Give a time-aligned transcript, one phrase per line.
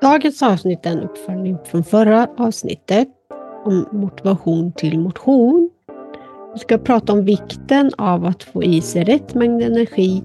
[0.00, 3.08] Dagens avsnitt är en uppföljning från förra avsnittet
[3.64, 5.70] om motivation till motion.
[6.52, 10.22] Vi ska prata om vikten av att få i sig rätt mängd energi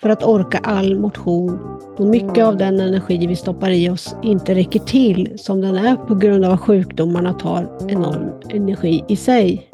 [0.00, 1.58] för att orka all motion
[1.96, 5.96] då mycket av den energi vi stoppar i oss inte räcker till som den är
[5.96, 9.70] på grund av att sjukdomarna tar enorm energi i sig.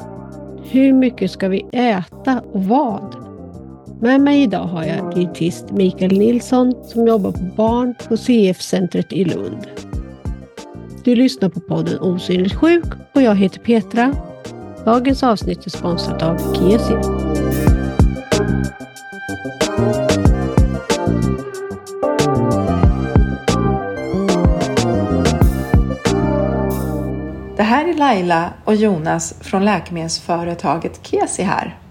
[0.63, 3.22] Hur mycket ska vi äta och vad?
[4.03, 9.25] Med mig idag har jag dietist Mikael Nilsson som jobbar på barn på CF-centret i
[9.25, 9.67] Lund.
[11.03, 14.15] Du lyssnar på podden Osynligt sjuk och jag heter Petra.
[14.85, 16.93] Dagens avsnitt är sponsrat av Kiesi.
[27.57, 31.82] Det här är Laila och Jonas från läkemedelsföretaget Kesi här.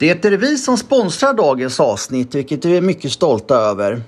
[0.00, 4.02] Det är vi som sponsrar dagens avsnitt, vilket vi är mycket stolta över.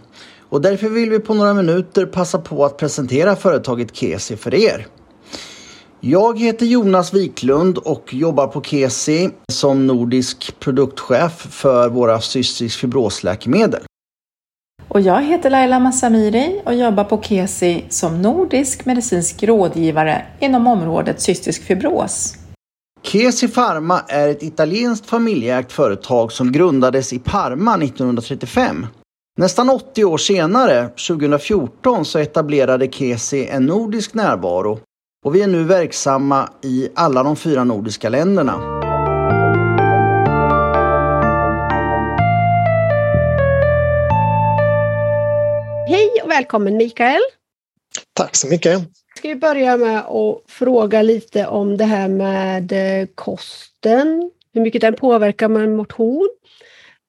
[0.49, 4.87] Och därför vill vi på några minuter passa på att presentera företaget Kesi för er.
[6.01, 13.83] Jag heter Jonas Wiklund och jobbar på Kesi som nordisk produktchef för våra cystisk fibrosläkemedel.
[14.89, 21.21] Och jag heter Laila Massamiri och jobbar på Kesi som nordisk medicinsk rådgivare inom området
[21.21, 22.42] cystisk fibros.
[23.03, 28.87] Kesi Pharma är ett italienskt familjeägt företag som grundades i Parma 1935.
[29.39, 34.81] Nästan 80 år senare, 2014, så etablerade Kesi en nordisk närvaro
[35.25, 38.53] och vi är nu verksamma i alla de fyra nordiska länderna.
[45.89, 47.21] Hej och välkommen Mikael!
[48.15, 49.02] Tack så mycket!
[49.23, 54.81] Ska ju börja med att fråga lite om det här med eh, kosten, hur mycket
[54.81, 56.29] den påverkar med motion.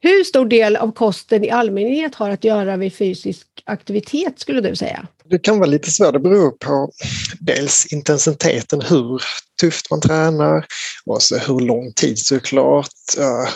[0.01, 4.75] Hur stor del av kosten i allmänhet har att göra med fysisk aktivitet skulle du
[4.75, 5.07] säga?
[5.25, 6.91] Det kan vara lite svårt, det beror på
[7.39, 9.21] dels intensiteten, hur
[9.61, 10.65] tufft man tränar
[11.05, 12.87] och så hur lång tid såklart,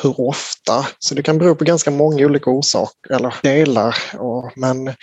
[0.03, 0.87] hur ofta.
[0.99, 3.95] Så det kan bero på ganska många olika orsaker eller delar.
[4.55, 4.93] Men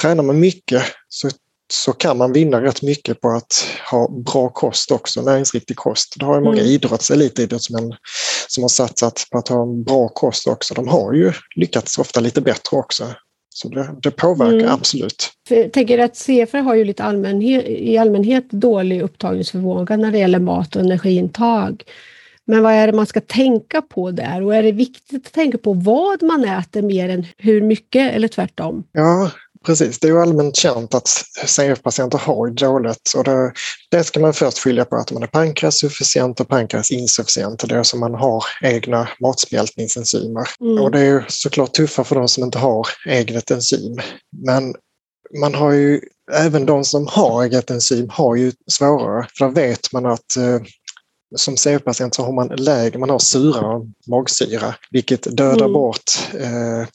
[0.00, 1.30] tränar man mycket så
[1.72, 6.14] så kan man vinna rätt mycket på att ha bra kost också, näringsriktig kost.
[6.18, 6.70] Det har ju många mm.
[6.70, 7.94] idrotts, elitidrottsmän
[8.48, 10.74] som har satsat på att ha en bra kost också.
[10.74, 13.04] De har ju lyckats ofta lite bättre också.
[13.48, 14.72] Så det, det påverkar mm.
[14.72, 15.30] absolut.
[15.48, 20.38] Jag tänker att CFR har ju lite allmänhet, i allmänhet dålig upptagningsförmåga när det gäller
[20.38, 21.84] mat och energiintag.
[22.46, 24.42] Men vad är det man ska tänka på där?
[24.42, 28.28] Och är det viktigt att tänka på vad man äter mer än hur mycket eller
[28.28, 28.84] tvärtom?
[28.92, 29.30] Ja,
[29.64, 31.08] Precis, det är ju allmänt känt att
[31.46, 33.52] CF-patienter har dåligt och det,
[33.90, 37.68] det ska man först skilja på att man är pankreasufficient och pankreasinsufficient.
[37.68, 40.48] Det är som man har egna matsmältningsenzymer.
[40.60, 40.82] Mm.
[40.82, 43.96] Och det är ju såklart tuffare för de som inte har eget enzym.
[44.46, 44.74] Men
[45.40, 46.00] man har ju,
[46.32, 50.60] även de som har eget enzym har ju svårare, för då vet man att eh,
[51.36, 55.72] som CF-patient så har man lägre, man har surare magsyra, vilket dödar mm.
[55.72, 56.02] bort
[56.40, 56.88] eh,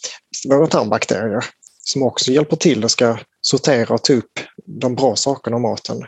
[0.49, 1.45] våra tarmbakterier
[1.91, 6.03] som också hjälper till och ska sortera och ta upp de bra sakerna i maten.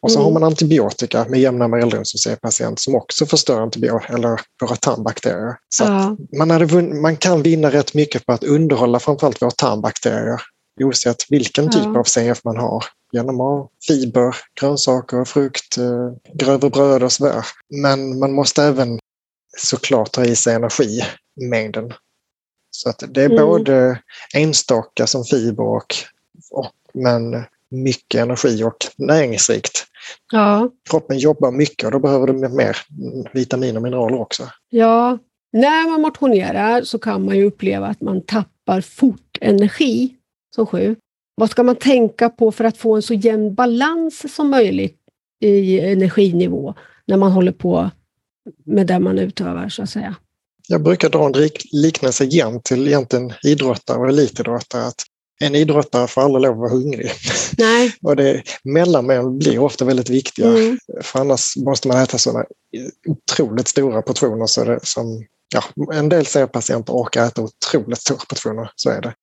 [0.00, 0.24] Och så mm.
[0.24, 5.56] har man antibiotika med jämna mellanrum som C-patient som också förstör antibiotika, eller våra tarmbakterier.
[5.68, 6.16] Så ja.
[6.38, 10.40] man, hade, man kan vinna rätt mycket på att underhålla framförallt våra tarmbakterier
[10.80, 11.98] oavsett vilken typ ja.
[11.98, 12.84] av CF man har.
[13.12, 17.46] Genom att ha fiber, grönsaker, frukt, eh, grövre bröd och sådär.
[17.82, 18.98] Men man måste även
[19.58, 21.92] såklart ta i sig energimängden
[22.76, 23.46] så att det är mm.
[23.46, 23.98] både
[24.34, 25.94] enstaka som fiber och,
[26.50, 29.86] och, men mycket energi och näringsrikt.
[30.32, 30.70] Ja.
[30.90, 32.76] Kroppen jobbar mycket och då behöver du mer
[33.32, 34.42] vitaminer och mineraler också.
[34.70, 35.18] Ja,
[35.52, 40.14] när man motionerar så kan man ju uppleva att man tappar fort energi
[40.54, 40.98] som sjuk.
[41.34, 44.98] Vad ska man tänka på för att få en så jämn balans som möjligt
[45.40, 46.74] i energinivå
[47.06, 47.90] när man håller på
[48.64, 50.16] med det man utövar så att säga?
[50.68, 54.86] Jag brukar dra en liknelse igen till egentligen idrottare och elitidrottare.
[54.86, 55.02] Att
[55.40, 57.10] en idrottare får aldrig lov att vara hungrig.
[57.58, 57.92] Nej.
[58.02, 60.48] och det, mellanmål blir ofta väldigt viktiga.
[60.48, 60.78] Mm.
[61.02, 62.44] För annars måste man äta sådana
[63.06, 64.46] otroligt stora portioner.
[64.46, 65.64] Så det, som, ja,
[65.94, 69.14] en del C-patienter orkar äta otroligt stora portioner, så är det.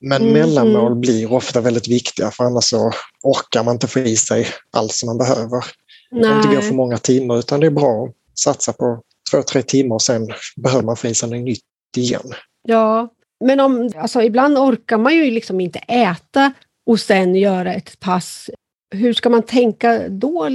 [0.00, 0.32] Men mm.
[0.32, 2.92] mellanmål blir ofta väldigt viktiga för annars så
[3.22, 5.64] orkar man inte få i sig allt som man behöver.
[6.10, 9.42] Det kan inte gå för många timmar utan det är bra att satsa på två,
[9.42, 11.60] tre timmar och sen behöver man få i sig något nytt
[11.96, 12.34] igen.
[12.68, 13.08] Ja,
[13.44, 16.52] men om, alltså, ibland orkar man ju liksom inte äta
[16.86, 18.50] och sen göra ett pass.
[18.94, 20.50] Hur ska man tänka då?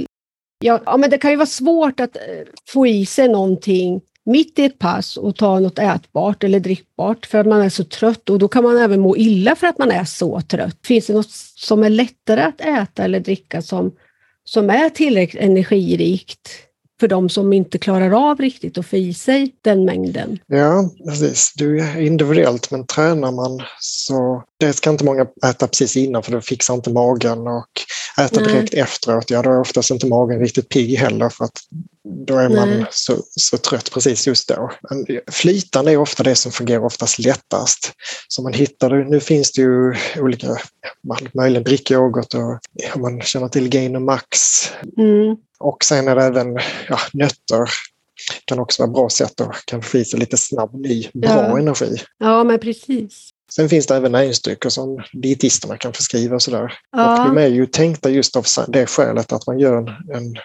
[0.64, 2.22] Ja, ja, men det kan ju vara svårt att eh,
[2.68, 7.38] få i sig någonting mitt i ett pass och ta något ätbart eller drickbart för
[7.38, 9.90] att man är så trött och då kan man även må illa för att man
[9.90, 10.78] är så trött.
[10.86, 13.92] Finns det något som är lättare att äta eller dricka som,
[14.44, 16.50] som är tillräckligt energirikt
[17.00, 20.38] för de som inte klarar av riktigt att få i sig den mängden.
[20.46, 21.52] Ja, precis.
[21.56, 26.32] Det är individuellt, men tränar man så det ska inte många äta precis innan för
[26.32, 27.70] det fixar inte magen och
[28.20, 28.82] äta direkt Nej.
[28.82, 31.58] efteråt, ja då är oftast inte magen riktigt pigg heller för att
[32.26, 34.70] då är man så, så trött precis just då.
[34.90, 37.92] Men flytande är ofta det som fungerar oftast lättast.
[38.28, 40.46] Så man hittar, nu finns det ju olika,
[41.08, 42.58] man möjligen drickyoghurt och
[42.94, 44.38] om man känner till Gain Max.
[44.98, 45.36] Mm.
[45.60, 46.58] Och sen är det även
[46.88, 47.70] ja, nötter
[48.44, 51.58] kan också vara bra sätt att kan få i sig lite snabb, ny, bra ja.
[51.58, 51.96] energi.
[52.18, 53.30] Ja, men precis.
[53.52, 56.72] Sen finns det även näringsdrycker som dietisterna kan förskriva och sådär.
[56.92, 57.22] Ja.
[57.22, 60.36] Och de är ju tänkta just av det skälet att man gör en, en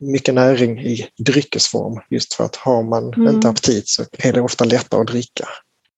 [0.00, 2.00] mycket näring i dryckesform.
[2.10, 3.34] Just för att har man mm.
[3.34, 5.48] inte aptit så är det ofta lättare att dricka.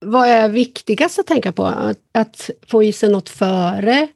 [0.05, 1.64] Vad är viktigast att tänka på?
[1.64, 4.08] Att, att få i sig något före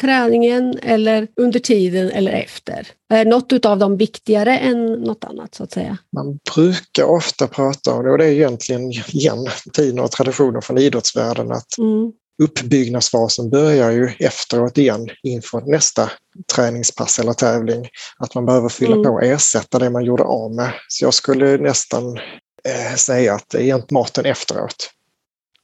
[0.00, 2.88] träningen eller under tiden eller efter?
[3.14, 5.98] Är något av dem viktigare än något annat så att säga?
[6.16, 10.78] Man brukar ofta prata om det och det är egentligen igen tider och traditioner från
[10.78, 12.12] idrottsvärlden att mm.
[12.42, 16.10] uppbyggnadsfasen börjar ju efteråt igen inför nästa
[16.54, 17.88] träningspass eller tävling.
[18.18, 19.04] Att man behöver fylla mm.
[19.04, 20.72] på och ersätta det man gjorde av med.
[20.88, 22.16] Så jag skulle nästan
[22.68, 24.90] eh, säga att det är maten efteråt.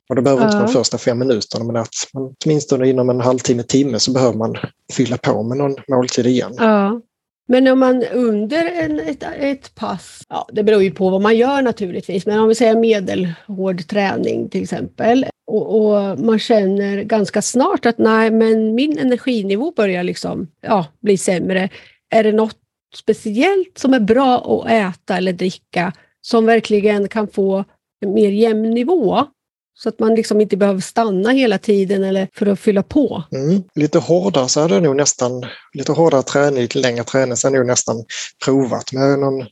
[0.08, 0.46] Och det behöver ja.
[0.46, 4.12] inte vara de första fem minuterna men att man, åtminstone inom en halvtimme, timme så
[4.12, 4.56] behöver man
[4.93, 6.54] fylla på med någon måltid igen.
[6.58, 7.00] Ja.
[7.49, 11.37] Men om man under en, ett, ett pass, ja, det beror ju på vad man
[11.37, 17.43] gör naturligtvis, men om vi säger medelhård träning till exempel, och, och, man känner ganska
[17.43, 21.69] snart att nej, men min energinivå börjar liksom, ja, bli sämre.
[22.10, 22.56] Är det något
[22.94, 27.64] speciellt som är bra att äta eller dricka som verkligen kan få
[28.00, 29.26] en mer jämn nivå?
[29.74, 33.22] Så att man liksom inte behöver stanna hela tiden eller för att fylla på.
[33.32, 33.62] Mm.
[33.74, 37.56] Lite hårdare så hade jag nog nästan, lite hårdare träning, lite längre träning, så hade
[37.56, 38.04] jag nog nästan
[38.44, 39.46] provat med någon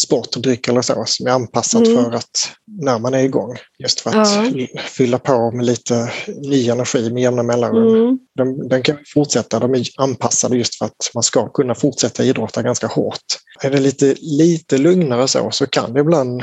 [0.00, 2.04] sportdryck eller så som är anpassat mm.
[2.04, 2.50] för att
[2.82, 3.56] när man är igång.
[3.78, 4.66] Just för att ja.
[4.80, 8.02] fylla på med lite ny energi med jämna mellanrum.
[8.02, 8.18] Mm.
[8.34, 12.62] Den, den kan fortsätta, de är anpassade just för att man ska kunna fortsätta idrotta
[12.62, 13.24] ganska hårt.
[13.62, 16.42] Är det lite, lite lugnare så, så kan det ibland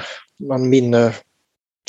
[0.49, 1.13] man minne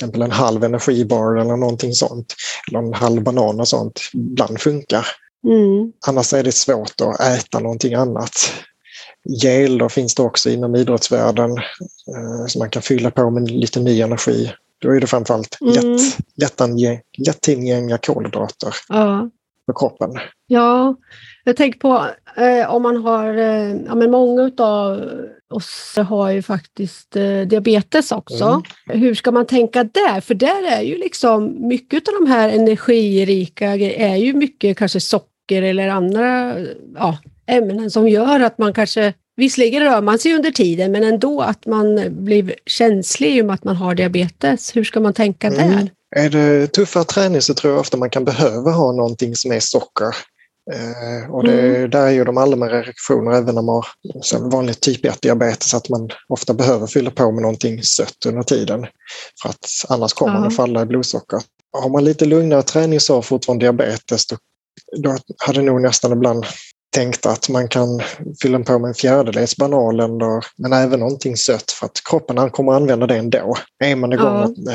[0.02, 2.34] exempel en halv energibar eller någonting sånt.
[2.68, 4.00] Eller en halv banan och sånt.
[4.14, 5.06] Ibland funkar.
[5.46, 5.92] Mm.
[6.06, 8.52] Annars är det svårt att äta någonting annat.
[9.42, 14.00] Gel finns det också inom idrottsvärlden eh, som man kan fylla på med lite ny
[14.00, 14.52] energi.
[14.78, 15.98] Då är det framförallt mm.
[16.36, 16.60] lätt,
[17.26, 19.30] lättillgängliga kolhydrater ja.
[19.66, 20.10] För kroppen.
[20.46, 20.96] Ja,
[21.44, 22.06] jag tänker på
[22.36, 25.10] eh, om man har, eh, ja men många av
[25.54, 28.62] oss har ju faktiskt eh, diabetes också.
[28.88, 29.00] Mm.
[29.00, 30.20] Hur ska man tänka där?
[30.20, 35.62] För där är ju liksom mycket av de här energirika är ju mycket kanske socker
[35.62, 36.54] eller andra
[36.94, 41.40] ja, ämnen som gör att man kanske Visserligen rör man sig under tiden men ändå
[41.40, 44.76] att man blir känslig i och med att man har diabetes.
[44.76, 45.70] Hur ska man tänka mm.
[45.70, 45.90] där?
[46.16, 49.60] Är det tuffare träning så tror jag ofta man kan behöva ha någonting som är
[49.60, 50.14] socker
[50.70, 51.90] Eh, och det, mm.
[51.90, 56.10] där är ju de allmänna reaktioner även när man har vanlig typ 1-diabetes att man
[56.28, 58.86] ofta behöver fylla på med någonting sött under tiden.
[59.42, 61.42] För att annars kommer man att falla i blodsocker.
[61.72, 64.36] Har man lite lugnare träning så fortfarande diabetes då,
[64.96, 66.46] då hade nog nästan ibland
[66.92, 68.00] tänkt att man kan
[68.42, 72.72] fylla på med en fjärdedels banan eller, men även någonting sött för att kroppen kommer
[72.72, 73.56] använda det ändå.
[73.84, 74.72] Är man igång ja.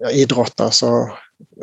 [0.00, 1.10] och äh, idrottar så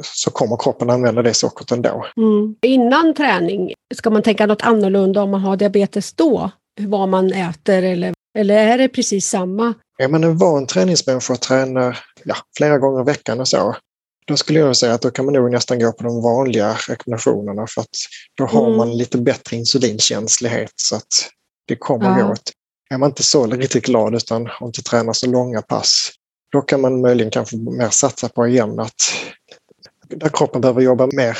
[0.02, 2.06] så kommer kroppen använda det sockret ändå.
[2.18, 2.56] Mm.
[2.62, 6.52] Innan träning, ska man tänka något annorlunda om man har diabetes då?
[6.82, 9.74] Vad man äter eller, eller är det precis samma?
[9.98, 13.76] Är man en van träningsmänniska och tränar ja, flera gånger i veckan och så,
[14.28, 17.68] då skulle jag säga att då kan man nog nästan gå på de vanliga rekommendationerna
[17.68, 17.96] för att
[18.38, 18.78] då har mm.
[18.78, 21.30] man lite bättre insulinkänslighet så att
[21.68, 22.32] det kommer ja.
[22.32, 22.52] åt.
[22.90, 26.12] Är man inte så riktigt glad utan inte tränar så långa pass,
[26.52, 28.96] då kan man möjligen kanske mer satsa på igen att
[30.10, 31.38] där kroppen behöver jobba mer.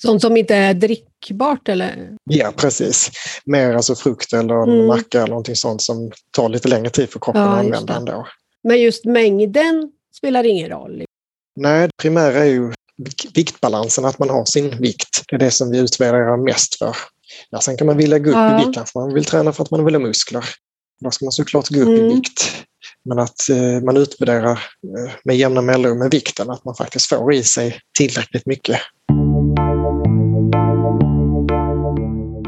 [0.00, 2.16] Sånt som inte är drickbart eller?
[2.24, 3.10] Ja, precis.
[3.44, 4.86] Mer alltså frukt eller mm.
[4.86, 8.26] macka eller någonting sånt som tar lite längre tid för kroppen ja, att använda ändå.
[8.62, 11.04] Men just mängden spelar ingen roll?
[11.60, 12.72] Nej, det primära är ju
[13.34, 15.22] viktbalansen, att man har sin vikt.
[15.28, 16.96] Det är det som vi utvärderar mest för.
[17.50, 18.60] Ja, sen kan man vilja gå upp ja.
[18.60, 20.44] i vikt kanske man vill träna för att man vill ha muskler.
[21.00, 22.00] Då ska man såklart gå upp mm.
[22.00, 22.64] i vikt.
[23.04, 27.34] Men att eh, man utvärderar eh, med jämna mellanrum med vikten, att man faktiskt får
[27.34, 28.80] i sig tillräckligt mycket.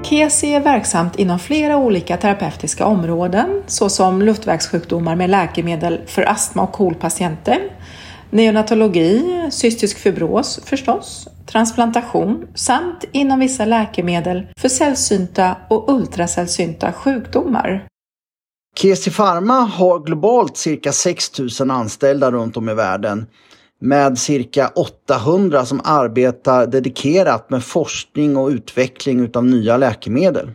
[0.03, 6.73] KESI är verksamt inom flera olika terapeutiska områden såsom luftvägssjukdomar med läkemedel för astma och
[6.73, 7.61] KOL-patienter,
[8.31, 17.87] neonatologi, cystisk fibros förstås, transplantation samt inom vissa läkemedel för sällsynta och ultrasällsynta sjukdomar.
[18.77, 23.27] Kesi Pharma har globalt cirka 6 000 anställda runt om i världen
[23.81, 30.51] med cirka 800 som arbetar dedikerat med forskning och utveckling av nya läkemedel.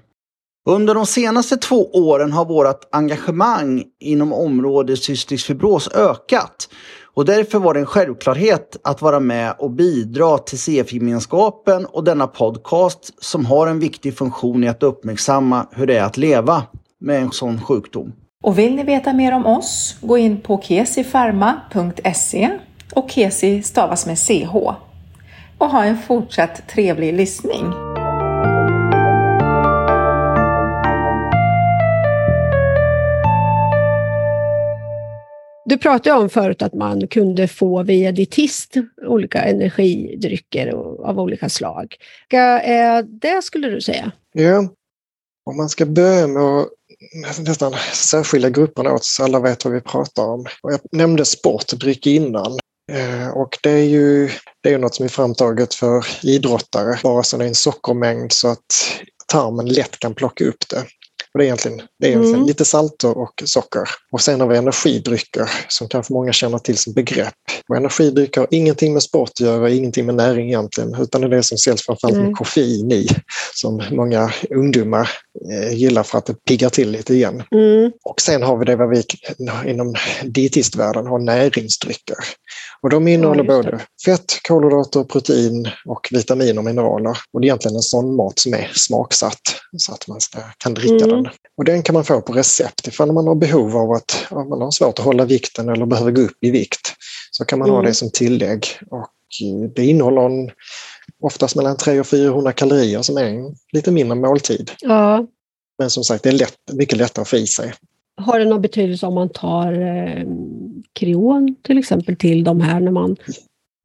[0.69, 6.69] Under de senaste två åren har vårt engagemang inom området cystisk fibros ökat
[7.15, 12.27] och därför var det en självklarhet att vara med och bidra till CF-gemenskapen och denna
[12.27, 16.63] podcast som har en viktig funktion i att uppmärksamma hur det är att leva
[16.99, 18.13] med en sån sjukdom.
[18.43, 22.49] Och vill ni veta mer om oss, gå in på kesifarma.se
[22.95, 24.55] och Kesi stavas med CH.
[25.57, 27.94] Och ha en fortsatt trevlig lyssning.
[35.65, 38.73] Du pratade om förut att man kunde få via dietist
[39.07, 40.67] olika energidrycker
[41.05, 41.95] av olika slag.
[42.29, 44.11] Vilka är eh, det skulle du säga?
[44.33, 44.67] Ja,
[45.45, 46.65] om man ska börja med
[47.29, 50.45] att nästan särskilja grupperna åt så alla vet vad vi pratar om.
[50.61, 52.57] Och jag nämnde sportdryck innan.
[52.91, 54.29] Eh, och det är ju
[54.63, 58.47] det är något som är framtaget för idrottare, bara så det är en sockermängd så
[58.47, 58.65] att
[59.27, 60.85] tarmen lätt kan plocka upp det.
[61.35, 62.47] Och det är egentligen, det är egentligen mm.
[62.47, 63.89] lite salter och socker.
[64.11, 67.33] Och sen har vi energidrycker som kanske många känner till som begrepp.
[67.69, 71.31] Och energidrycker har ingenting med sport att göra, ingenting med näring egentligen, utan det är
[71.31, 72.27] det som säljs framförallt mm.
[72.27, 73.07] med koffein i,
[73.53, 75.09] som många ungdomar
[75.51, 77.43] eh, gillar för att det piggar till lite igen.
[77.51, 77.91] Mm.
[78.03, 79.03] Och sen har vi det vad vi
[79.65, 82.17] inom dietistvärlden har näringsdrycker.
[82.81, 87.17] Och de innehåller ja, både fett, kolhydrater, protein och vitaminer och mineraler.
[87.33, 89.41] Och det är egentligen en sån mat som är smaksatt
[89.77, 90.19] så att man
[90.57, 91.09] kan dricka mm.
[91.09, 91.24] den.
[91.57, 94.61] Och den kan man få på recept ifall man har behov av att ja, man
[94.61, 96.93] har svårt att hålla vikten eller behöver gå upp i vikt.
[97.31, 97.75] Så kan man mm.
[97.75, 98.65] ha det som tillägg.
[98.91, 99.09] Och
[99.75, 100.51] det innehåller en,
[101.21, 104.71] oftast mellan 300 och 400 kalorier som är en lite mindre måltid.
[104.81, 105.27] Ja.
[105.77, 107.73] Men som sagt, det är lätt, mycket lättare att få i sig.
[108.21, 110.25] Har det någon betydelse om man tar eh,
[110.93, 113.15] kreon till exempel till de här när man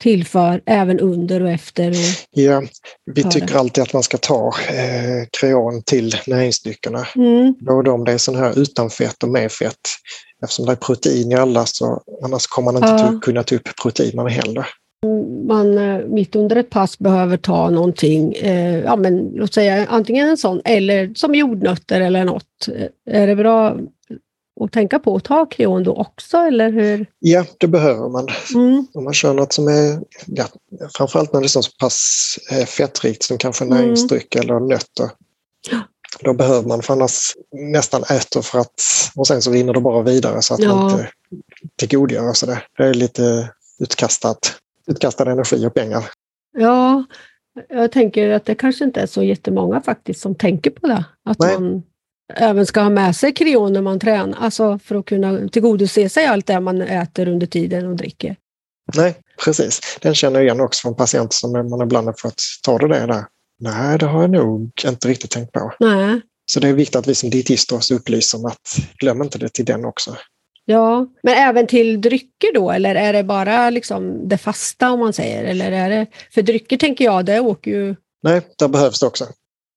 [0.00, 1.90] tillför även under och efter?
[1.90, 2.62] Och ja,
[3.14, 7.06] vi tycker alltid att man ska ta eh, kreon till näringsdryckerna.
[7.16, 7.54] Mm.
[7.60, 9.80] Både om det är sån här utan fett och med fett.
[10.42, 13.20] Eftersom det är protein i alla så annars kommer man inte ja.
[13.22, 14.66] kunna ta upp proteinerna heller
[15.46, 20.28] man eh, mitt under ett pass behöver ta någonting, eh, ja men låt säga antingen
[20.28, 22.68] en sån eller som jordnötter eller något.
[23.10, 23.76] Är det bra
[24.64, 27.06] att tänka på att ta kreon då också eller hur?
[27.18, 28.28] Ja, det behöver man.
[28.54, 28.86] Mm.
[28.94, 30.44] Om man kör något som är, ja,
[30.96, 34.48] framförallt när det är så pass eh, fettrikt som kanske näringsdryck mm.
[34.48, 35.10] eller nötter.
[36.20, 38.82] Då behöver man, för annars nästan äter för att,
[39.16, 40.76] och sen så rinner det bara vidare så att ja.
[40.76, 41.08] man inte
[41.76, 42.62] tillgodogör sig det.
[42.76, 46.04] Det är lite utkastat utkastad energi och pengar.
[46.52, 47.04] Ja,
[47.68, 51.04] jag tänker att det kanske inte är så jättemånga faktiskt som tänker på det.
[51.24, 51.60] Att Nej.
[51.60, 51.82] man
[52.36, 56.26] även ska ha med sig kreon när man tränar, alltså för att kunna tillgodose sig
[56.26, 58.36] allt det man äter under tiden och dricker.
[58.96, 59.98] Nej, precis.
[60.00, 63.24] Den känner jag igen också från patienter som man ibland har fått ta det där.
[63.60, 65.72] Nej, det har jag nog inte riktigt tänkt på.
[65.80, 66.20] Nej.
[66.52, 69.48] Så det är viktigt att vi som dietister också upplyser om att glöm inte det
[69.48, 70.16] till den också.
[70.64, 75.12] Ja, men även till drycker då eller är det bara liksom det fasta om man
[75.12, 75.44] säger?
[75.44, 77.96] Eller är det, för drycker tänker jag, det åker ju...
[78.22, 79.26] Nej, där behövs det också.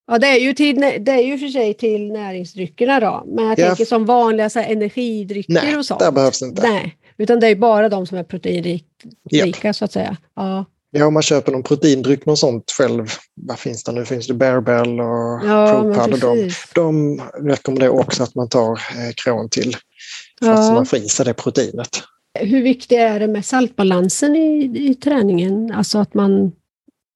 [0.08, 3.60] Ja, det är ju, till, det är ju för sig till näringsdryckerna då, men jag
[3.60, 3.68] ja.
[3.68, 6.16] tänker som vanliga så här, energidrycker Nej, och sånt.
[6.16, 6.62] behövs det inte.
[6.62, 8.86] Nej, utan det är bara de som är proteinrika
[9.32, 9.76] yep.
[9.76, 10.18] så att säga.
[10.36, 10.66] Ja.
[10.96, 14.06] Ja, om man köper någon proteindryck något sånt själv, vad finns det nu?
[14.06, 16.20] Finns det Bearbell och ja, ProPad?
[16.20, 19.76] de, de rekommenderar också att man tar eh, kron till
[20.40, 20.54] för ja.
[20.54, 21.90] att man får i sig det proteinet.
[22.40, 25.72] Hur viktigt är det med saltbalansen i, i träningen?
[25.72, 26.52] Alltså att man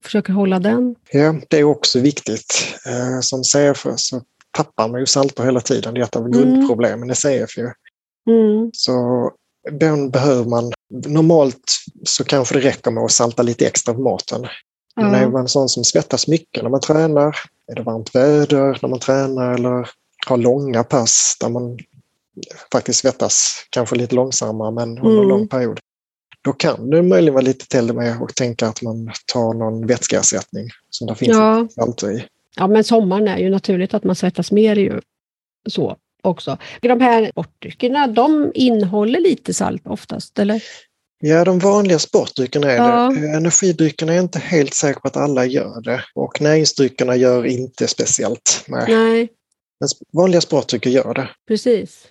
[0.04, 0.96] försöker hålla den?
[1.12, 2.76] Ja, det är också viktigt.
[2.86, 5.94] Eh, som CF så tappar man ju salter hela tiden.
[5.94, 6.32] Det är ett av mm.
[6.32, 7.58] grundproblemen i CF.
[7.58, 7.72] Ju.
[8.30, 8.72] Mm.
[8.74, 9.32] Så
[9.72, 10.72] den behöver man.
[11.06, 11.72] Normalt
[12.04, 14.48] så kanske det räcker med att salta lite extra på maten.
[14.96, 17.36] Men är man sån som svettas mycket när man tränar,
[17.72, 19.90] är det varmt väder när man tränar eller
[20.28, 21.78] har långa pass där man
[22.72, 25.22] faktiskt svettas kanske lite långsammare men under mm.
[25.22, 25.80] en lång period.
[26.44, 30.68] Då kan det möjligen vara lite till med att tänka att man tar någon vätskeersättning
[30.90, 31.68] som det finns ja.
[31.76, 32.26] salter i.
[32.56, 35.02] Ja men sommaren är ju naturligt att man svettas mer ju
[35.70, 36.58] så också.
[36.82, 40.64] De här sportdryckerna, de innehåller lite salt oftast, eller?
[41.20, 43.14] Ja, de vanliga sportdryckerna är Ja.
[43.22, 43.28] det.
[43.30, 46.04] Energidryckerna är inte helt säker på att alla gör det.
[46.16, 48.64] Och näringsdryckerna gör inte speciellt.
[48.68, 48.86] Nej.
[48.88, 49.30] Nej,
[49.80, 51.30] Men vanliga sportdrycker gör det.
[51.48, 52.04] precis.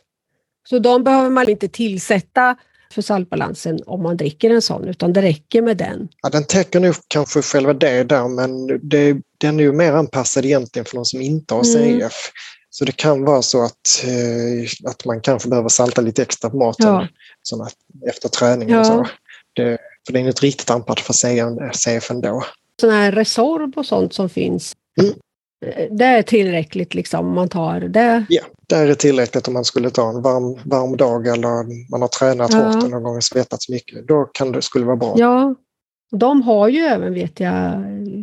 [0.69, 2.57] Så de behöver man inte tillsätta
[2.97, 6.09] för saltbalansen om man dricker en sån, utan det räcker med den.
[6.23, 10.45] Ja, den täcker nog kanske själva det där, men det, den är ju mer anpassad
[10.45, 12.01] egentligen för de som inte har Mm.
[12.01, 12.13] CF.
[12.71, 16.57] Så det kan vara så att, eh, att man kanske behöver salta lite extra på
[16.57, 17.09] maten Ja.
[17.43, 17.69] såna,
[18.09, 18.81] efter träning Ja.
[18.81, 19.07] och så.
[19.53, 21.13] Det, för det är inte riktigt anpassat för
[21.73, 22.45] CF ändå.
[22.81, 24.73] Sån här Resorb och sånt som finns,
[25.03, 25.15] Mm.
[25.91, 28.25] Det är tillräckligt liksom om man tar det.
[28.29, 32.09] Ja, det är tillräckligt om man skulle ta en varm, varm dag eller man har
[32.09, 32.59] tränat Ja.
[32.59, 34.09] hårt någon gång och svettats mycket.
[34.09, 35.15] Då kan det skulle vara bra.
[35.19, 35.55] Ja,
[36.11, 37.83] de har ju även, vet jag,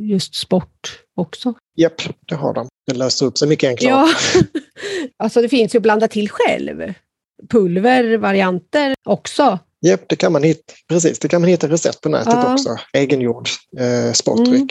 [0.09, 1.53] just sport också.
[1.77, 2.67] Japp, det har de.
[2.87, 3.91] Det löser upp sig mycket enklare.
[3.93, 4.07] Ja,
[5.23, 6.93] alltså det finns ju att blanda till själv.
[7.49, 9.59] Pulvervarianter också.
[9.85, 10.73] Japp, det kan man hitta.
[10.89, 12.53] Precis, det kan man hitta recept på nätet Ja.
[12.53, 12.69] också.
[12.93, 13.47] Egengjord
[13.79, 14.61] eh, sportdryck.
[14.61, 14.67] Eh,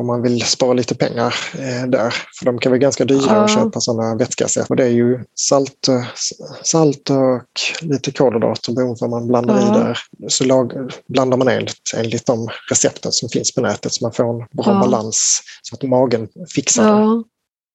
[0.00, 2.14] om man vill spara lite pengar eh, där.
[2.38, 3.44] För de kan vara ganska dyra Ja.
[3.44, 4.64] att köpa sådana vätskasser.
[4.68, 6.04] Och det är ju salt, eh,
[6.62, 7.42] salt och
[7.82, 9.76] lite kolhydrater beroende på vad man blandar Ja.
[9.76, 9.98] i där.
[10.28, 10.72] Så lag,
[11.08, 14.46] blandar man enligt, enligt de recepten som finns på nätet så man får en bra
[14.66, 14.80] Ja.
[14.80, 16.90] balans så att magen fixar det.
[16.90, 17.24] Ja.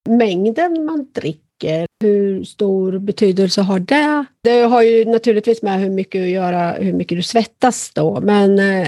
[0.10, 4.26] Mängden man dricker, hur stor betydelse har det?
[4.44, 8.60] Det har ju naturligtvis med hur mycket att göra, hur mycket du svettas då, men
[8.60, 8.88] eh,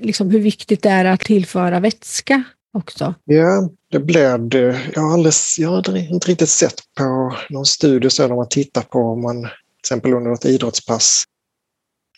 [0.00, 2.42] liksom hur viktigt det är att tillföra vätska
[2.74, 3.14] också.
[3.24, 3.98] Ja, det
[4.38, 4.80] det.
[4.94, 8.82] Jag har, alldeles, jag har inte riktigt sett på någon studie så där man tittar
[8.82, 9.48] på om man till
[9.80, 11.24] exempel under ett idrottspass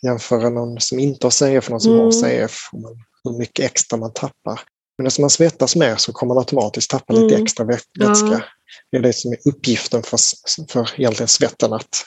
[0.03, 2.05] jämför någon som inte har CF och någon som Mm.
[2.05, 2.69] har CF.
[2.71, 2.91] Och man,
[3.23, 4.59] hur mycket extra man tappar.
[4.97, 7.43] Men eftersom man svettas mer så kommer man automatiskt tappa lite Mm.
[7.43, 8.07] extra vä- Ja.
[8.09, 8.43] vätska.
[8.91, 10.17] Det är det som är uppgiften för,
[10.71, 12.05] för egentligen svetten, att,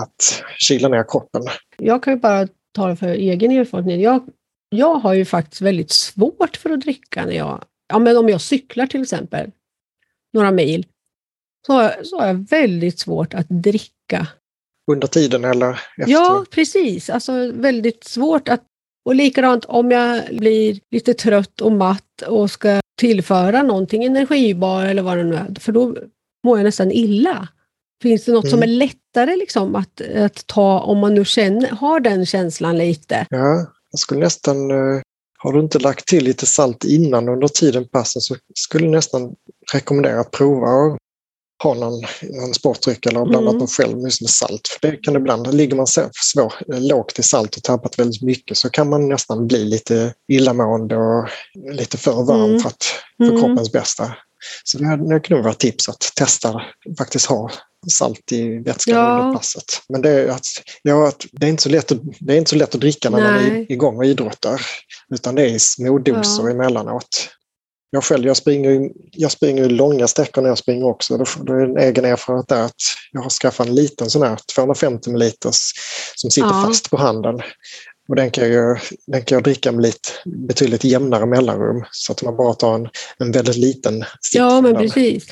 [0.00, 1.42] att kyla ner kroppen.
[1.76, 4.00] Jag kan ju bara tala för egen erfarenhet.
[4.00, 4.28] Jag,
[4.68, 8.40] jag har ju faktiskt väldigt svårt för att dricka när jag, ja men om jag
[8.40, 9.50] cyklar till exempel,
[10.32, 10.86] några mil,
[11.66, 14.26] så har jag, så har jag väldigt svårt att dricka.
[14.90, 16.12] Under tiden eller efter.
[16.12, 17.10] Ja, precis.
[17.10, 18.62] Alltså väldigt svårt att...
[19.04, 25.02] Och likadant om jag blir lite trött och matt och ska tillföra någonting, energibar eller
[25.02, 25.96] vad det nu är, för då
[26.46, 27.48] mår jag nästan illa.
[28.02, 28.78] Finns det något som är Mm.
[28.78, 33.26] lättare liksom att, att ta om man nu känner, har den känslan lite?
[33.30, 34.56] Ja, jag skulle nästan...
[35.42, 38.92] eh, Har du inte lagt till lite salt innan under tiden passen så skulle jag
[38.92, 39.34] nästan
[39.72, 40.98] rekommendera att prova att
[41.62, 43.60] ha någon, någon sportdryck eller blanda Mm.
[43.60, 44.68] på själv med salt.
[44.68, 48.22] För det kan det ibland, ligger man så svår, lågt i salt och tappat väldigt
[48.22, 51.28] mycket så kan man nästan bli lite illamående och
[51.72, 52.60] lite för varm Mm.
[52.60, 52.84] för, att,
[53.16, 53.40] för Mm.
[53.40, 54.12] kroppens bästa.
[54.64, 56.62] Så det hade det kan nog vara ett tips att testa
[56.98, 57.50] faktiskt ha
[57.90, 59.20] salt i vätskan Ja.
[59.20, 59.64] under passet.
[59.88, 60.46] Men det är, att,
[60.82, 63.20] ja, det, är inte så lätt att, det är inte så lätt att dricka när
[63.20, 63.60] man Nej.
[63.60, 64.60] är igång och idrottar.
[65.14, 66.50] Utan det är små doser Ja.
[66.50, 67.28] emellanåt.
[67.94, 71.16] Jag själv jag springer, jag springer långa sträckor när jag springer också.
[71.18, 72.74] Då, då är en egen erfarenhet där att
[73.12, 75.32] jag har skaffat en liten sån här 250 ml
[76.16, 76.64] som sitter Ja.
[76.66, 77.40] fast på handen.
[78.08, 82.22] Och den kan, jag, den kan jag dricka med lite, betydligt jämnare mellanrum så att
[82.22, 82.88] man bara tar en,
[83.18, 84.38] en väldigt liten sipp.
[84.38, 85.26] Ja, men precis.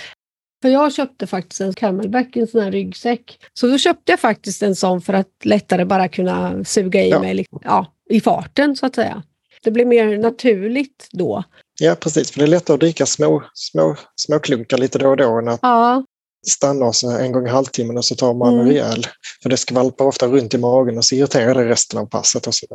[0.62, 3.38] För jag köpte faktiskt en Camelback, en sån här ryggsäck.
[3.54, 7.20] Så då köpte jag faktiskt en sån för att lättare bara kunna suga i Ja.
[7.20, 9.22] mig liksom, ja, i farten så att säga.
[9.62, 11.44] Det blir mer naturligt då.
[11.80, 12.30] Ja, precis.
[12.30, 15.48] För det är lättare att dricka små, små, små klunkar lite då och då än
[15.48, 16.04] att Ja,
[16.48, 18.66] stanna så en gång i halvtimmen och så tar man en Mm.
[18.68, 19.06] rejäl.
[19.42, 22.46] För det skvalpar ofta runt i magen och så irriterar det resten av passet.
[22.46, 22.66] Och så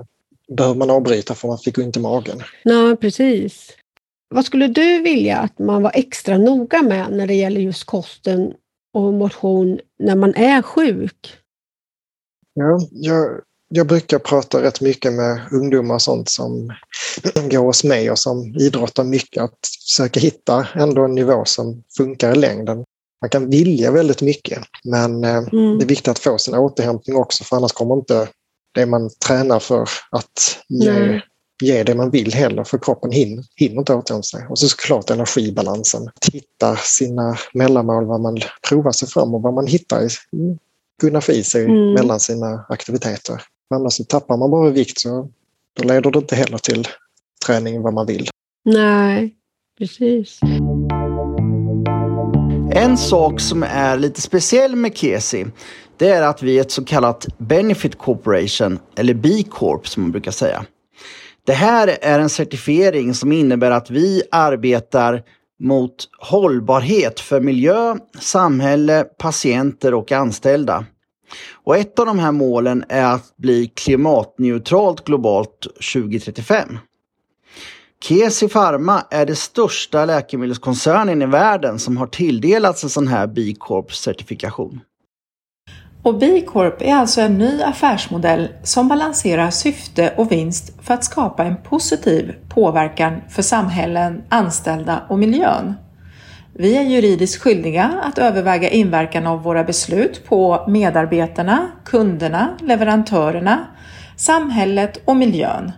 [0.58, 2.44] behöver man avbryta för man fick ont i magen.
[2.66, 3.70] nej, precis.
[4.30, 8.54] Vad skulle du vilja att man var extra noga med när det gäller just kosten
[8.94, 11.34] och motion när man är sjuk?
[12.54, 13.28] Ja, jag,
[13.70, 16.74] jag brukar prata rätt mycket med ungdomar och sånt som
[17.52, 19.44] går hos mig och som idrottar mycket.
[19.44, 22.84] Att försöka hitta ändå en nivå som funkar i längden.
[23.26, 25.78] Man kan vilja väldigt mycket men eh, Mm.
[25.78, 28.28] det är viktigt att få sin återhämtning också för annars kommer inte
[28.74, 31.22] det man tränar för att ge,
[31.64, 34.46] ge det man vill heller för kroppen hinner, hinner inte återhämta sig.
[34.50, 36.10] Och så såklart energibalansen.
[36.34, 38.38] Hitta sina mellanmål, vad man
[38.70, 40.10] provar sig fram och vad man hittar i,
[41.02, 41.94] kunna få i sig Mm.
[41.94, 43.42] mellan sina aktiviteter.
[43.76, 45.30] Annars så tappar man bara vikt så
[45.80, 46.88] då leder det inte heller till
[47.46, 48.30] träning vad man vill.
[48.66, 49.36] Nej,
[49.78, 50.40] precis.
[52.78, 55.46] En sak som är lite speciell med Kesi,
[55.98, 60.12] det är att vi är ett så kallat Benefit Corporation, eller B Corp som man
[60.12, 60.66] brukar säga.
[61.46, 65.24] Det här är en certifiering som innebär att vi arbetar
[65.60, 70.86] mot hållbarhet för miljö, samhälle, patienter och anställda.
[71.64, 76.78] Och ett av de här målen är att bli klimatneutralt globalt 2035.
[78.04, 83.54] Kesi Pharma är den största läkemedelskoncernen i världen som har tilldelats en sån här B
[83.60, 84.80] Corp-certifikation.
[86.04, 91.04] Och B Corp är alltså en ny affärsmodell som balanserar syfte och vinst för att
[91.04, 95.74] skapa en positiv påverkan för samhällen, anställda och miljön.
[96.54, 103.66] Vi är juridiskt skyldiga att överväga inverkan av våra beslut på medarbetarna, kunderna, leverantörerna,
[104.18, 105.72] samhället och miljön.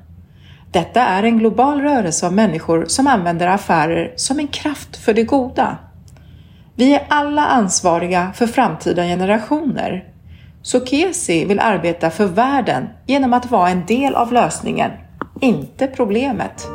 [0.77, 5.23] Detta är en global rörelse av människor som använder affärer som en kraft för det
[5.23, 5.77] goda.
[6.75, 10.13] Vi är alla ansvariga för framtida generationer.
[10.61, 14.91] Så Kesi vill arbeta för världen genom att vara en del av lösningen,
[15.41, 16.67] inte problemet.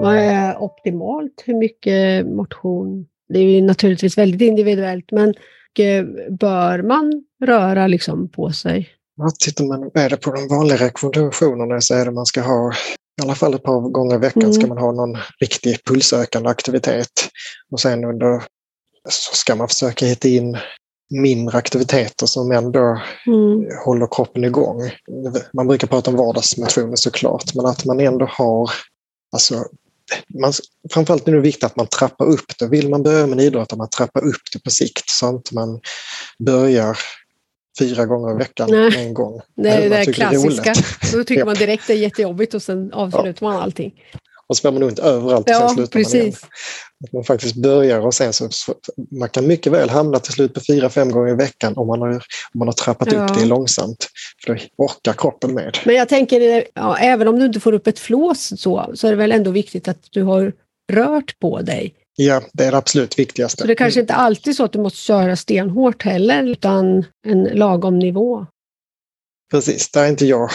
[0.00, 1.42] Vad är optimalt?
[1.46, 3.06] Hur mycket motion?
[3.28, 5.34] Det är ju naturligtvis väldigt individuellt, men
[6.40, 8.88] bör man röra liksom på sig?
[9.16, 12.72] Ja, tittar man är det på de vanliga rekommendationerna så är det man ska ha
[13.20, 14.52] i alla fall ett par gånger i veckan mm.
[14.52, 17.28] ska man ha någon riktig pulsökande aktivitet.
[17.70, 18.42] Och sen under
[19.08, 20.56] så ska man försöka hitta in
[21.10, 23.66] mindre aktiviteter som ändå mm.
[23.84, 24.90] håller kroppen igång.
[25.52, 28.70] Man brukar prata om vardagsmotioner såklart, men att man ändå har
[29.32, 29.64] alltså,
[30.40, 30.52] man,
[30.92, 32.66] framförallt är det viktigt att man trappar upp det.
[32.66, 35.52] Vill man börja med en idrott, att man trappar upp det på sikt så att
[35.52, 35.80] man
[36.38, 36.98] börjar
[37.78, 39.06] fyra gånger i veckan Nej.
[39.06, 39.40] en gång.
[39.56, 40.74] Det är det, det klassiska.
[41.12, 43.52] Då tycker man direkt det är jättejobbigt och sen avslutar ja.
[43.52, 43.92] man allting.
[44.50, 46.14] Och så blir man ont överallt och ja, sen slutar precis.
[46.14, 46.34] man igen.
[47.04, 48.48] Att man faktiskt börjar och sen så,
[49.20, 52.00] man kan mycket väl hamna till slut på fyra, fem gånger i veckan om man
[52.00, 53.24] har, om man har trappat ja.
[53.24, 54.08] upp det långsamt.
[54.44, 55.78] För då orkar kroppen med.
[55.84, 59.10] Men jag tänker, ja, även om du inte får upp ett flås så, så är
[59.10, 60.52] det väl ändå viktigt att du har
[60.92, 61.94] rört på dig.
[62.16, 63.60] Ja, det är det absolut viktigaste.
[63.60, 67.44] Så det är kanske inte alltid så att du måste köra stenhårt heller, utan en
[67.44, 68.46] lagom nivå.
[69.50, 70.50] Precis, där är inte jag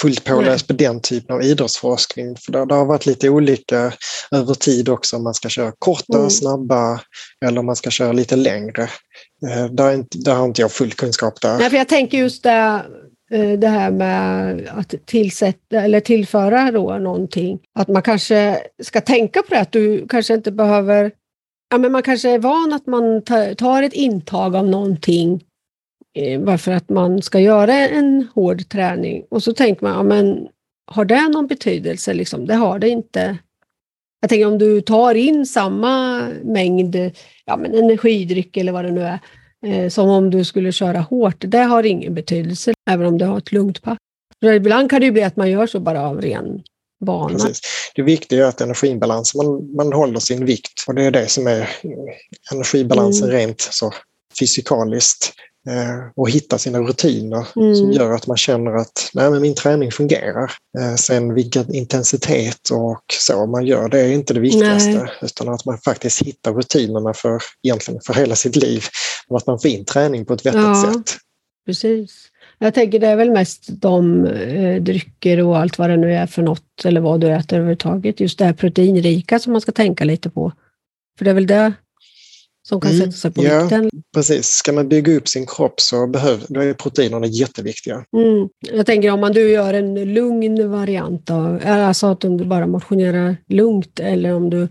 [0.00, 2.36] fullt påläst på den typen av idrottsforskning.
[2.36, 3.92] För det, det har varit lite olika
[4.30, 6.30] över tid också om man ska köra korta, mm.
[6.30, 7.00] snabba
[7.44, 8.82] eller om man ska köra lite längre.
[9.46, 11.58] Eh, där, inte, där har inte jag full kunskap där.
[11.58, 12.82] Nej, för jag tänker just det,
[13.32, 17.58] eh, det här med att tillsätta eller tillföra då någonting.
[17.78, 21.10] Att man kanske ska tänka på det, att du kanske inte behöver
[21.72, 23.22] Ja, men man kanske är van att man
[23.56, 25.40] tar ett intag av någonting
[26.38, 29.24] varför eh, att man ska göra en hård träning.
[29.30, 30.48] Och så tänker man, ja, men
[30.86, 32.14] har det någon betydelse?
[32.14, 32.46] Liksom?
[32.46, 33.38] Det har det inte.
[34.20, 36.96] Jag tänker om du tar in samma mängd
[37.44, 39.18] ja, men energidryck eller vad det nu är,
[39.66, 43.38] eh, som om du skulle köra hårt, det har ingen betydelse, även om du har
[43.38, 43.98] ett lugnt pass.
[44.40, 46.62] För ibland kan det bli att man gör så bara av ren
[47.00, 47.28] vana.
[47.28, 47.60] Precis.
[47.94, 51.46] Det viktiga är att energibalans, man, man håller sin vikt och det är det som
[51.46, 51.68] är
[52.52, 53.40] energibalansen mm.
[53.40, 53.92] rent så
[54.40, 55.32] fysikaliskt.
[55.68, 57.74] Eh, och hitta sina rutiner mm.
[57.74, 60.52] som gör att man känner att Nej, men min träning fungerar.
[60.78, 64.90] Eh, sen vilken intensitet och så man gör, det är inte det viktigaste.
[64.90, 65.12] Nej.
[65.22, 68.84] Utan att man faktiskt hittar rutinerna för, egentligen för hela sitt liv.
[69.28, 71.16] Och att man får in träning på ett vettigt ja, sätt.
[71.66, 72.28] Precis.
[72.58, 76.26] Jag tänker det är väl mest de eh, drycker och allt vad det nu är
[76.26, 78.20] för något, eller vad du äter överhuvudtaget.
[78.20, 80.52] Just det här proteinrika som man ska tänka lite på.
[81.18, 81.72] För det är väl det
[82.62, 83.90] som kan mm, sätta sig på ja, vikten.
[84.14, 87.94] Precis, ska man bygga upp sin kropp så behöver, då är proteinerna jätteviktiga.
[87.94, 88.48] Mm.
[88.60, 93.36] Jag tänker om man du gör en lugn variant av, alltså att du bara motionerar
[93.48, 94.68] lugnt eller om du,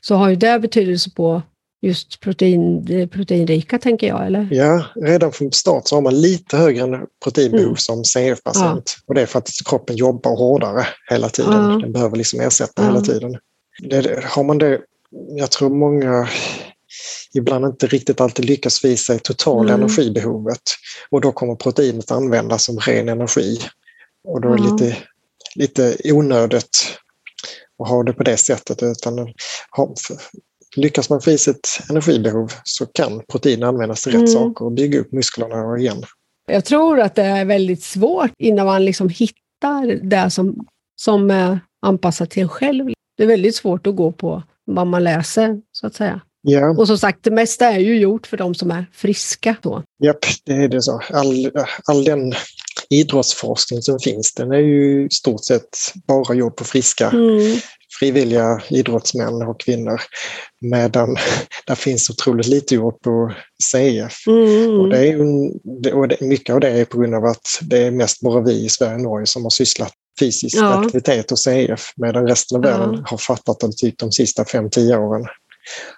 [0.00, 1.42] så har ju det betydelse på
[1.82, 4.48] just protein, proteinrika tänker jag, eller?
[4.50, 7.76] Ja, redan från start så har man lite högre proteinbehov mm.
[7.76, 8.94] som CF-patient.
[8.96, 9.02] Ja.
[9.06, 11.70] Och det är för att kroppen jobbar hårdare hela tiden.
[11.70, 11.78] Ja.
[11.82, 12.84] Den behöver liksom ersätta ja.
[12.84, 13.36] hela tiden.
[13.82, 14.80] Det, har man det,
[15.36, 16.28] jag tror många
[17.34, 19.80] ibland inte riktigt alltid lyckas visa i total mm.
[19.80, 20.62] energibehovet.
[21.10, 23.58] Och då kommer proteinet användas som ren energi.
[24.28, 24.96] Och då är det lite,
[25.56, 26.98] lite onödigt
[27.82, 28.82] att ha det på det sättet.
[28.82, 29.34] Utan
[30.76, 34.32] lyckas man få i sitt energibehov så kan protein användas till rätt mm.
[34.32, 36.04] saker och bygga upp musklerna igen.
[36.46, 41.60] Jag tror att det är väldigt svårt innan man liksom hittar det som, som är
[41.82, 42.86] anpassat till en själv.
[43.16, 46.20] Det är väldigt svårt att gå på vad man läser, så att säga.
[46.46, 46.74] Ja.
[46.78, 49.56] Och som sagt, det mesta är ju gjort för de som är friska.
[49.62, 49.82] Då.
[50.04, 51.00] Japp, det är det så.
[51.10, 51.50] All,
[51.84, 52.34] all den
[52.90, 55.68] idrottsforskning som finns, den är ju i stort sett
[56.06, 57.56] bara gjord på friska, mm.
[57.98, 60.00] frivilliga idrottsmän och kvinnor.
[60.60, 61.16] Medan
[61.66, 63.32] det finns otroligt lite gjort på
[63.72, 64.26] CF.
[64.26, 64.80] Mm.
[64.80, 65.20] Och, det är,
[65.94, 68.64] och det, mycket av det är på grund av att det är mest bara vi
[68.64, 70.84] i Sverige och Norge som har sysslat fysisk Ja.
[70.84, 72.70] aktivitet hos CF medan resten av Ja.
[72.70, 75.26] världen har fattat det typ de sista 5-10 åren.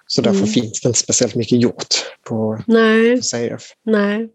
[0.07, 0.49] Så därför Mm.
[0.49, 1.93] finns det inte speciellt mycket gjort
[2.29, 3.61] på Nej, CF.
[3.85, 4.29] nej.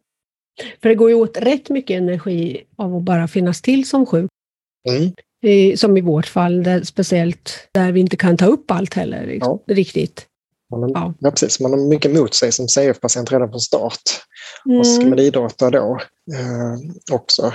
[0.83, 4.31] För det går ju åt rätt mycket energi av att bara finnas till som sjuk.
[4.89, 5.13] Mm.
[5.45, 9.27] I, som i vårt fall, där, speciellt där vi inte kan ta upp allt heller
[9.27, 10.27] liksom, riktigt.
[10.71, 11.15] Man Ja.
[11.21, 11.31] ja.
[11.31, 14.01] precis, man har mycket mot sig som CF-patient redan från start.
[14.79, 15.11] Och ska Mm.
[15.11, 16.01] man idrotta då
[16.35, 17.55] eh, också,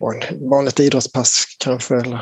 [0.00, 2.20] och en vanligt idrottspass kanske eller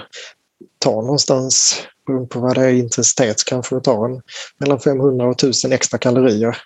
[0.81, 4.23] ta någonstans, beroende på vad det är i intensitet, så kanske det tar en,
[4.59, 6.57] mellan 500 och 1000 extra kalorier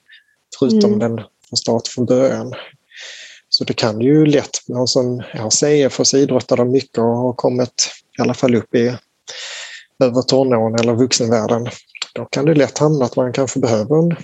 [0.59, 0.99] förutom Mm.
[0.99, 1.17] den
[1.49, 2.55] från start från början.
[3.49, 7.05] Så det kan ju lätt, någon som har CF och så idrottar de mycket och
[7.05, 8.97] har kommit i alla fall upp i
[10.05, 11.69] över tonåren eller vuxenvärlden.
[12.15, 14.17] Då kan det lätt hamna att man kanske behöver en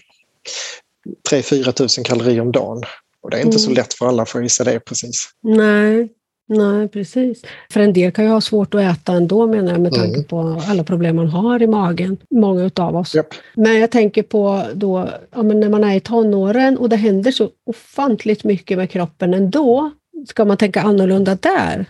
[1.30, 2.82] 3-4 tusen kalorier om dagen.
[3.22, 3.76] Och det är inte så Mm.
[3.76, 5.28] lätt för alla för gissa det precis.
[5.42, 6.08] Nej,
[6.50, 7.42] nej, precis.
[7.72, 10.24] För en del kan ju ha svårt att äta ändå menar jag med tanke Mm.
[10.24, 12.16] på alla problem man har i magen.
[12.34, 13.14] Många utav oss.
[13.14, 13.26] Japp.
[13.54, 17.30] Men jag tänker på då, ja, men när man är i tonåren och det händer
[17.30, 19.90] så ofantligt mycket med kroppen ändå.
[20.28, 21.86] Ska man tänka annorlunda där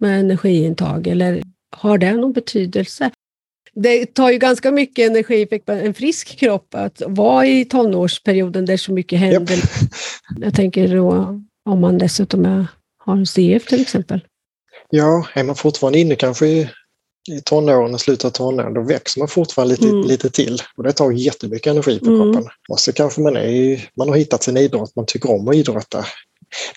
[0.00, 1.42] med energiintag eller
[1.76, 3.10] har det någon betydelse?
[3.74, 8.76] Det tar ju ganska mycket energi för en frisk kropp att vara i tonårsperioden där
[8.76, 9.58] så mycket händer.
[10.40, 11.40] Jag tänker då
[11.70, 12.66] om man dessutom är,
[13.08, 14.20] har CF till exempel.
[14.90, 16.70] Ja, är man fortfarande inne kanske i,
[17.30, 20.06] i tonåren och av tonåren, då växer man fortfarande lite, Mm.
[20.06, 20.62] lite till.
[20.76, 22.22] Och det tar jättemycket energi på Mm.
[22.32, 22.50] kroppen.
[22.68, 26.04] Och så kanske man, är, man har hittat sin idrott, man tycker om att idrotta.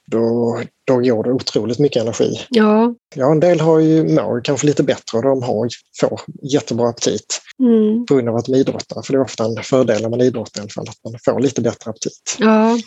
[0.05, 2.39] Då, då går det otroligt mycket energi.
[2.49, 6.89] Ja, Ja, en del har ju, mår kanske lite bättre och de har, får jättebra
[6.89, 9.01] aptit mm, på grund av att de idrottar.
[9.01, 11.39] För det är ofta en fördel när man idrottar i alla fall, att man får
[11.39, 12.35] lite bättre aptit.
[12.39, 12.77] ja,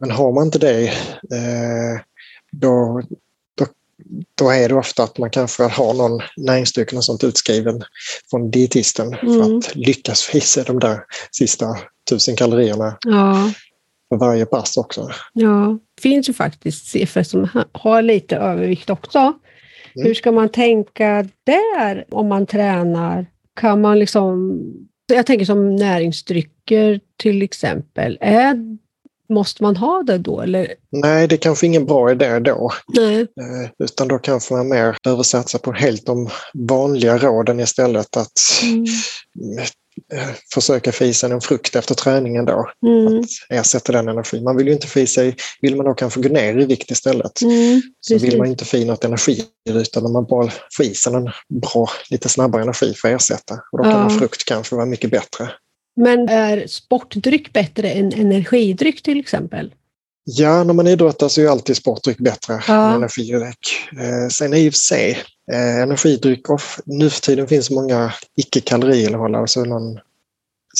[0.00, 2.00] Men har man inte det, eh,
[2.52, 3.02] då,
[3.58, 3.66] då,
[4.34, 7.82] då är det ofta att man kanske har någon näringsdryck och sånt utskriven
[8.30, 9.58] från dietisten för Mm.
[9.58, 11.00] att lyckas få i sig de där
[11.32, 11.66] sista
[12.10, 13.52] tusen kalorierna ja,
[14.08, 15.10] för varje pass också.
[15.32, 15.78] ja.
[15.94, 19.18] Det finns ju faktiskt CF som ha- har lite övervikt också.
[19.18, 20.06] Mm.
[20.06, 23.26] Hur ska man tänka där om man tränar?
[23.60, 24.58] Kan man liksom...
[25.12, 28.18] Jag tänker som näringsdrycker till exempel.
[28.20, 28.54] Är,
[29.30, 30.40] måste man ha det då?
[30.40, 30.74] Eller?
[30.92, 32.70] Nej, det är kanske ingen bra idé då.
[32.96, 33.20] Nej.
[33.20, 38.16] Eh, Utan då kanske man mer behöver satsa på helt de vanliga råden istället.
[38.16, 38.84] Att Mm.
[40.12, 42.70] eh, försöka få i sig en frukt efter träningen då.
[42.86, 43.18] Mm.
[43.20, 44.44] Att ersätta den energin.
[44.44, 46.90] Man vill ju inte få i sig, vill man då kanske gå ner i vikt
[46.90, 47.42] istället.
[47.42, 47.82] Mm.
[48.00, 51.24] Så vill man inte få i något energi utan man bara får i sig en
[51.60, 53.54] bra, lite snabbare energi för att ersätta.
[53.72, 54.04] Och då kan Ja.
[54.04, 55.50] en frukt kanske vara mycket bättre.
[55.96, 59.74] Men är sportdryck bättre än energidryck till exempel?
[60.24, 62.88] Ja, när man idrottar så är ju alltid sportdryck bättre Ja.
[62.90, 63.58] än energidryck.
[64.00, 65.18] Eh, sen i och för sig,
[65.52, 69.98] eh, energidryck, off, nu för tiden finns många icke-kaloriinnehållare, alltså någon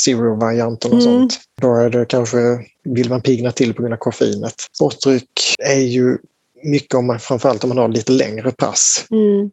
[0.05, 1.15] zero-variant och något Mm.
[1.19, 1.41] sånt.
[1.61, 2.39] Då är det kanske,
[2.85, 4.55] vill man pigna till på grund av koffeinet.
[4.77, 6.19] Sportdryck är ju
[6.65, 9.05] mycket om man, framförallt om man har lite längre pass.
[9.11, 9.51] Mm.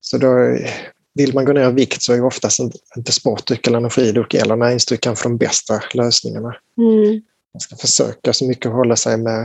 [0.00, 0.58] Så då,
[1.14, 2.60] vill man gå ner i vikt så är ju oftast
[2.96, 6.56] inte, sportdryck eller energidryck eller näringsdryck kanske de bästa lösningarna.
[6.78, 7.22] Mm.
[7.54, 9.40] Man ska försöka så mycket hålla sig med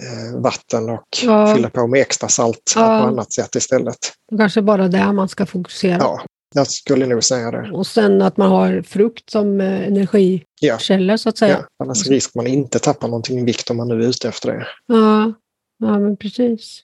[0.00, 1.54] eh, vatten och Ja.
[1.54, 2.82] fylla på med extra salt Ja.
[2.82, 3.98] på annat sätt istället.
[4.30, 5.96] Det kanske bara där man ska fokusera.
[6.00, 6.22] Ja,
[6.54, 7.70] jag skulle nog säga det.
[7.72, 11.18] Och sen att man har frukt som eh, energikälla Ja.
[11.18, 11.58] så att säga.
[11.78, 14.52] Ja, annars risk man inte tappar någonting i vikt om man nu är ute efter
[14.52, 14.66] det.
[14.86, 15.32] Ja,
[15.78, 16.82] ja men precis.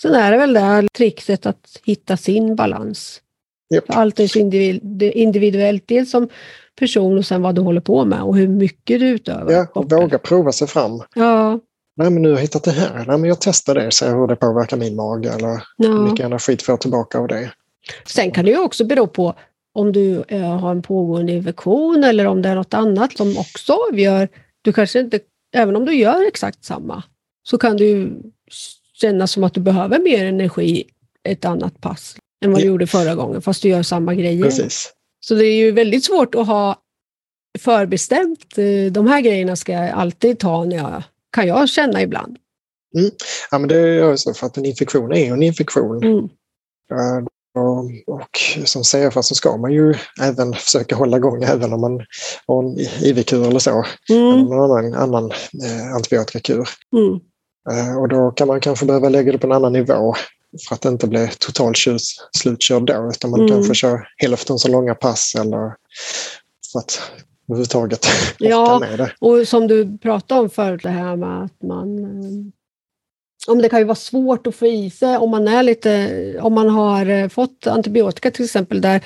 [0.00, 3.20] Sen är det väl det här trixet att hitta sin balans.
[3.86, 4.38] För Allt är så
[5.18, 6.28] individuellt, dels som
[6.78, 9.52] person och sen vad du håller på med och hur mycket du utövar.
[9.52, 11.02] Ja, och våga prova sig fram.
[11.14, 11.60] Ja,
[11.96, 13.04] Nej, men nu har jag hittat det här.
[13.06, 15.88] Nej, men jag testar det, ser hur det påverkar min mage eller hur ja.
[15.88, 17.52] mycket energi får jag tillbaka av det.
[18.06, 19.34] Sen kan det ju också bero på
[19.74, 23.72] om du eh, har en pågående infektion eller om det är något annat som också
[23.90, 24.28] avgör.
[24.62, 25.20] Du kanske inte,
[25.52, 27.02] även om du gör exakt samma,
[27.42, 28.20] så kan du
[28.94, 30.84] känna som att du behöver mer energi
[31.28, 32.68] ett annat pass än vad du Ja.
[32.68, 34.44] gjorde förra gången, fast du gör samma grejer.
[34.44, 34.92] Precis.
[35.26, 36.76] Så det är ju väldigt svårt att ha
[37.58, 38.58] förbestämt.
[38.58, 41.02] eh, De här grejerna ska jag alltid ta när jag,
[41.32, 42.36] kan jag känna ibland.
[43.50, 45.96] Ja, men det är ju så för att en infektion är ju en infektion.
[46.04, 46.18] Mm.
[46.90, 47.26] Eh,
[47.56, 52.02] Och, och som CFA så ska man ju även försöka hålla igång även om man
[52.46, 53.84] har en IV-kur eller så.
[54.10, 54.44] Eller Mm.
[54.46, 55.30] någon annan, annan
[55.64, 56.68] eh, antibiotikakur.
[56.96, 57.20] Mm.
[57.70, 60.14] Eh, och då kan man kanske behöva lägga det på en annan nivå
[60.68, 63.08] för att det inte blir totalt tjus- slutkörd då.
[63.10, 63.52] Utan man Mm.
[63.52, 65.74] kanske kör hälften så långa pass eller
[66.72, 67.00] för att
[67.48, 68.04] överhuvudtaget
[68.40, 68.78] orka Ja.
[68.78, 69.12] med det.
[69.20, 72.30] Och som du pratade om förut, det här med att man eh,
[73.46, 76.52] om det kan ju vara svårt att få i sig om man är lite, om
[76.54, 79.04] man har eh, fått antibiotika till exempel där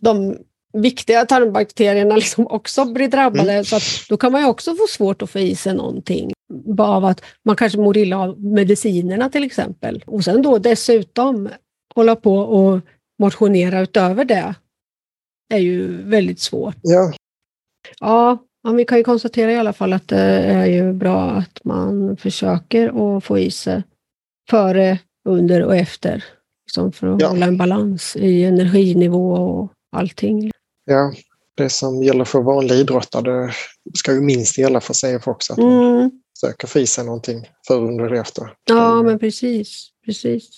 [0.00, 0.38] de
[0.72, 3.52] viktiga tarmbakterierna liksom också blir drabbade.
[3.52, 3.64] Mm.
[3.64, 6.32] Så att då kan man ju också få svårt att få i sig någonting.
[6.64, 10.04] Bara av att man kanske mår illa av medicinerna till exempel.
[10.06, 11.48] Och sen då dessutom
[11.94, 12.80] hålla på och
[13.22, 14.54] motionera utöver det
[15.54, 16.76] är ju väldigt svårt.
[16.82, 17.12] Ja.
[18.00, 21.64] Ja, men vi kan ju konstatera i alla fall att det är ju bra att
[21.64, 23.82] man försöker att få i sig
[24.50, 26.24] före, under och efter.
[26.66, 27.28] Liksom för att ja.
[27.28, 30.50] hålla en balans i energinivå och allting.
[30.84, 31.12] Ja,
[31.56, 33.52] det som gäller för vanliga idrottare
[33.94, 35.52] ska ju minst gälla för CF också.
[35.52, 36.10] Att man mm.
[36.40, 38.52] försöker få i sig någonting för, under och efter.
[38.64, 39.88] Ja, men precis.
[40.06, 40.48] precis.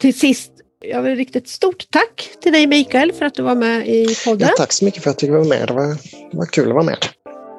[0.00, 0.52] Till sist
[0.84, 4.06] jag vill rikta ett stort tack till dig Mikael för att du var med i
[4.24, 4.48] podden.
[4.48, 5.68] Ja, tack så mycket för att du var med.
[5.68, 5.88] Det var,
[6.30, 7.06] det var kul att vara med.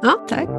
[0.02, 0.50] Ja, tack.